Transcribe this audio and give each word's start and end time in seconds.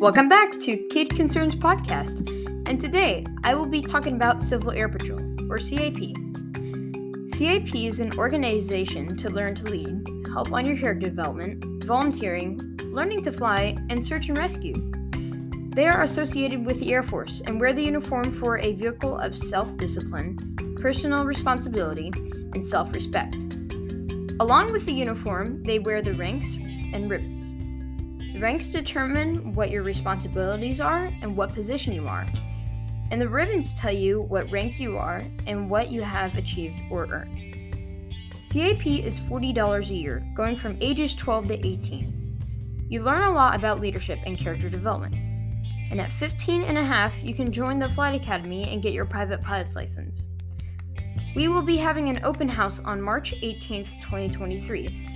Welcome 0.00 0.28
back 0.28 0.52
to 0.60 0.76
Kid 0.90 1.10
Concerns 1.10 1.56
Podcast, 1.56 2.18
and 2.68 2.80
today 2.80 3.26
I 3.42 3.56
will 3.56 3.66
be 3.66 3.82
talking 3.82 4.14
about 4.14 4.40
Civil 4.40 4.70
Air 4.70 4.88
Patrol, 4.88 5.18
or 5.50 5.58
CAP. 5.58 6.14
CAP 7.32 7.74
is 7.74 7.98
an 7.98 8.16
organization 8.16 9.16
to 9.16 9.28
learn 9.28 9.56
to 9.56 9.64
lead, 9.64 10.06
help 10.28 10.52
on 10.52 10.66
your 10.66 10.76
character 10.76 11.08
development, 11.08 11.82
volunteering, 11.82 12.78
learning 12.92 13.24
to 13.24 13.32
fly, 13.32 13.76
and 13.90 14.04
search 14.04 14.28
and 14.28 14.38
rescue. 14.38 14.74
They 15.74 15.88
are 15.88 16.04
associated 16.04 16.64
with 16.64 16.78
the 16.78 16.92
Air 16.92 17.02
Force 17.02 17.42
and 17.44 17.58
wear 17.58 17.72
the 17.72 17.82
uniform 17.82 18.32
for 18.32 18.58
a 18.58 18.74
vehicle 18.74 19.18
of 19.18 19.36
self 19.36 19.76
discipline, 19.78 20.76
personal 20.80 21.24
responsibility, 21.24 22.12
and 22.54 22.64
self 22.64 22.94
respect. 22.94 23.34
Along 24.38 24.70
with 24.70 24.86
the 24.86 24.92
uniform, 24.92 25.60
they 25.64 25.80
wear 25.80 26.02
the 26.02 26.14
ranks 26.14 26.54
and 26.54 27.10
ribbons. 27.10 27.52
The 28.34 28.40
ranks 28.40 28.66
determine 28.66 29.54
what 29.54 29.70
your 29.70 29.82
responsibilities 29.82 30.80
are 30.80 31.06
and 31.22 31.36
what 31.36 31.54
position 31.54 31.92
you 31.92 32.06
are. 32.06 32.26
And 33.10 33.20
the 33.20 33.28
ribbons 33.28 33.72
tell 33.72 33.92
you 33.92 34.22
what 34.22 34.50
rank 34.50 34.78
you 34.78 34.98
are 34.98 35.22
and 35.46 35.70
what 35.70 35.90
you 35.90 36.02
have 36.02 36.34
achieved 36.34 36.80
or 36.90 37.06
earned. 37.06 37.48
CAP 38.52 38.86
is 38.86 39.18
$40 39.18 39.90
a 39.90 39.94
year, 39.94 40.26
going 40.34 40.56
from 40.56 40.76
ages 40.80 41.16
12 41.16 41.48
to 41.48 41.66
18. 41.66 42.86
You 42.88 43.02
learn 43.02 43.22
a 43.22 43.32
lot 43.32 43.56
about 43.56 43.80
leadership 43.80 44.18
and 44.24 44.38
character 44.38 44.68
development. 44.68 45.14
And 45.90 46.00
at 46.00 46.12
15 46.12 46.64
and 46.64 46.76
a 46.76 46.84
half, 46.84 47.22
you 47.24 47.34
can 47.34 47.50
join 47.50 47.78
the 47.78 47.90
Flight 47.90 48.14
Academy 48.14 48.64
and 48.72 48.82
get 48.82 48.92
your 48.92 49.06
private 49.06 49.42
pilot's 49.42 49.74
license. 49.74 50.28
We 51.34 51.48
will 51.48 51.62
be 51.62 51.76
having 51.76 52.08
an 52.08 52.20
open 52.24 52.48
house 52.48 52.78
on 52.80 53.00
March 53.00 53.32
18th, 53.42 54.00
2023 54.02 55.08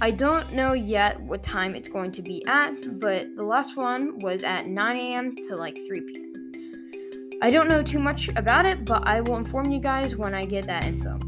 I 0.00 0.10
don't 0.10 0.52
know 0.52 0.72
yet 0.72 1.20
what 1.20 1.42
time 1.42 1.74
it's 1.74 1.88
going 1.88 2.12
to 2.12 2.22
be 2.22 2.44
at, 2.46 2.98
but 2.98 3.34
the 3.36 3.44
last 3.44 3.76
one 3.76 4.18
was 4.18 4.42
at 4.42 4.66
9 4.66 4.96
a.m. 4.96 5.34
to 5.48 5.56
like 5.56 5.78
3 5.86 6.00
p.m. 6.00 7.38
I 7.40 7.50
don't 7.50 7.68
know 7.68 7.82
too 7.82 8.00
much 8.00 8.28
about 8.36 8.66
it, 8.66 8.84
but 8.84 9.06
I 9.06 9.20
will 9.20 9.36
inform 9.36 9.70
you 9.70 9.80
guys 9.80 10.16
when 10.16 10.34
I 10.34 10.44
get 10.44 10.66
that 10.66 10.84
info. 10.84 11.18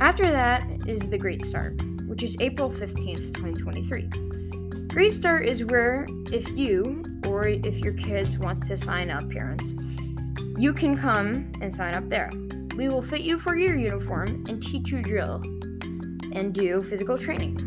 After 0.00 0.30
that 0.30 0.64
is 0.86 1.08
the 1.08 1.18
Great 1.18 1.44
Start, 1.44 1.80
which 2.06 2.22
is 2.22 2.36
April 2.40 2.70
15th, 2.70 3.34
2023. 3.34 4.88
Great 4.88 5.12
Start 5.12 5.46
is 5.46 5.64
where, 5.64 6.06
if 6.32 6.48
you 6.50 7.04
or 7.26 7.48
if 7.48 7.78
your 7.78 7.94
kids 7.94 8.38
want 8.38 8.62
to 8.64 8.76
sign 8.76 9.10
up, 9.10 9.28
parents, 9.30 9.74
you 10.56 10.72
can 10.72 10.98
come 10.98 11.50
and 11.60 11.74
sign 11.74 11.94
up 11.94 12.08
there. 12.08 12.30
We 12.76 12.88
will 12.88 13.02
fit 13.02 13.20
you 13.20 13.38
for 13.38 13.56
your 13.56 13.76
uniform 13.76 14.44
and 14.48 14.62
teach 14.62 14.90
you 14.90 15.02
drill 15.02 15.42
and 16.32 16.54
do 16.54 16.82
physical 16.82 17.18
training. 17.18 17.66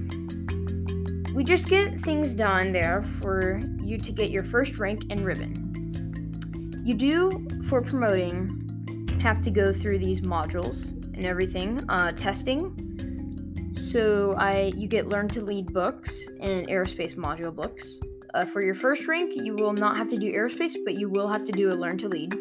We 1.34 1.44
just 1.44 1.68
get 1.68 2.00
things 2.00 2.34
done 2.34 2.72
there 2.72 3.02
for 3.02 3.60
you 3.82 3.98
to 3.98 4.12
get 4.12 4.30
your 4.30 4.44
first 4.44 4.78
rank 4.78 5.06
and 5.10 5.26
ribbon. 5.26 6.82
You 6.86 6.94
do, 6.94 7.48
for 7.68 7.82
promoting, 7.82 9.08
have 9.22 9.42
to 9.42 9.52
go 9.52 9.74
through 9.74 10.00
these 10.00 10.22
modules 10.22 10.92
and 11.16 11.26
everything, 11.26 11.84
uh, 11.90 12.12
testing. 12.12 13.74
So 13.76 14.36
I, 14.38 14.74
you 14.76 14.88
get 14.88 15.08
learn 15.08 15.28
to 15.30 15.42
lead 15.42 15.74
books 15.74 16.14
and 16.40 16.68
aerospace 16.68 17.16
module 17.16 17.56
books. 17.56 18.00
Uh, 18.34 18.46
for 18.46 18.62
your 18.64 18.76
first 18.76 19.08
rank, 19.08 19.34
you 19.36 19.56
will 19.56 19.74
not 19.74 19.98
have 19.98 20.08
to 20.10 20.18
do 20.18 20.34
aerospace, 20.34 20.74
but 20.84 20.96
you 20.96 21.10
will 21.10 21.28
have 21.28 21.46
to 21.46 21.52
do 21.52 21.72
a 21.72 21.76
learn 21.76 21.98
to 22.00 22.08
lead. 22.08 22.34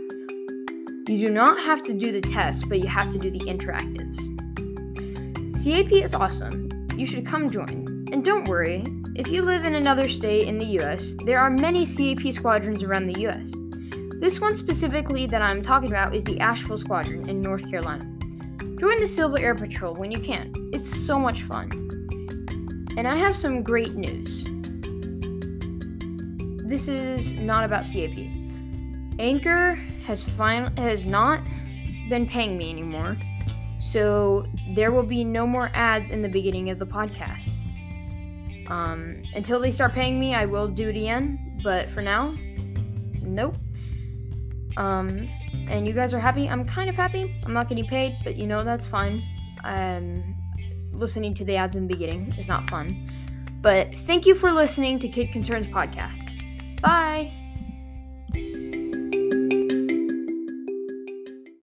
You 1.09 1.19
do 1.19 1.31
not 1.31 1.59
have 1.61 1.83
to 1.85 1.95
do 1.95 2.13
the 2.13 2.21
tests, 2.21 2.65
but 2.65 2.79
you 2.79 2.87
have 2.87 3.11
to 3.11 3.19
do 3.19 3.31
the 3.31 3.41
interactives. 3.41 4.32
CAP 5.63 5.93
is 5.93 6.13
awesome. 6.13 6.69
You 6.97 7.07
should 7.07 7.25
come 7.25 7.49
join. 7.49 8.09
And 8.11 8.25
don't 8.25 8.49
worry, 8.49 8.85
if 9.15 9.29
you 9.29 9.43
live 9.43 9.65
in 9.65 9.77
another 9.77 10.09
state 10.09 10.49
in 10.49 10.59
the 10.59 10.65
US, 10.81 11.15
there 11.25 11.39
are 11.39 11.51
many 11.51 11.87
CAP 11.87 12.33
squadrons 12.33 12.83
around 12.83 13.07
the 13.07 13.21
US. 13.29 13.53
This 14.21 14.41
one 14.41 14.57
specifically 14.57 15.25
that 15.29 15.41
I'm 15.41 15.63
talking 15.63 15.89
about 15.89 16.17
is 16.17 16.25
the 16.25 16.41
Asheville 16.41 16.79
Squadron 16.79 17.29
in 17.29 17.41
North 17.41 17.71
Carolina. 17.71 18.05
Join 18.81 18.99
the 19.01 19.07
Civil 19.07 19.39
Air 19.39 19.55
Patrol 19.55 19.95
when 19.95 20.11
you 20.11 20.19
can. 20.19 20.53
It's 20.73 20.91
so 20.91 21.17
much 21.17 21.43
fun. 21.43 21.71
And 22.97 23.07
I 23.07 23.15
have 23.15 23.37
some 23.37 23.63
great 23.63 23.95
news. 23.95 24.43
This 26.69 26.89
is 26.89 27.35
not 27.35 27.65
about 27.65 27.85
CAP. 27.85 28.19
Anchor 29.21 29.77
has 30.07 30.29
fin- 30.29 30.77
has 30.77 31.07
not 31.07 31.41
been 32.09 32.27
paying 32.27 32.59
me 32.59 32.69
anymore. 32.69 33.17
So 33.83 34.47
there 34.75 34.93
will 34.93 35.03
be 35.03 35.25
no 35.25 35.47
more 35.47 35.71
ads 35.75 36.11
in 36.11 36.23
the 36.23 36.29
beginning 36.29 36.71
of 36.71 36.79
the 36.79 36.87
podcast. 36.87 37.53
Um, 38.69 39.23
until 39.35 39.61
they 39.61 39.73
start 39.73 39.93
paying 39.93 40.21
me, 40.21 40.35
I 40.35 40.47
will 40.47 40.69
do 40.69 40.89
it 40.89 40.97
again. 40.97 41.61
But 41.63 41.91
for 41.91 42.01
now, 42.01 42.35
nope. 43.21 43.57
Um, 44.77 45.29
and 45.69 45.87
you 45.87 45.93
guys 45.93 46.15
are 46.15 46.21
happy. 46.21 46.49
I'm 46.49 46.65
kind 46.65 46.89
of 46.89 46.97
happy. 46.97 47.35
I'm 47.45 47.53
not 47.53 47.69
getting 47.69 47.87
paid, 47.87 48.17
but 48.23 48.37
you 48.37 48.47
know 48.47 48.63
that's 48.63 48.87
fine. 48.87 49.23
Um, 49.65 50.37
listening 50.93 51.35
to 51.35 51.45
the 51.45 51.57
ads 51.57 51.75
in 51.77 51.87
the 51.87 51.93
beginning 51.93 52.35
is 52.39 52.47
not 52.47 52.71
fun. 52.71 53.11
But 53.61 53.99
thank 54.01 54.27
you 54.27 54.35
for 54.35 54.53
listening 54.53 55.01
to 55.01 55.09
Kid 55.09 55.33
Concerns 55.33 55.67
podcast. 55.67 56.31
Bye. 56.81 57.33